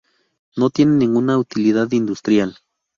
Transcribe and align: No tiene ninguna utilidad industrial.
No 0.55 0.71
tiene 0.71 0.93
ninguna 0.95 1.37
utilidad 1.37 1.91
industrial. 1.91 2.57